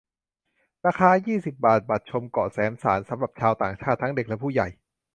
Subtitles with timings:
[0.85, 4.67] ราคา ยี่สิบ บาท บัตรชมเกาะแสมสารสำหรับชาวต่างชาติทั้งเด็กและผู้ใหญ่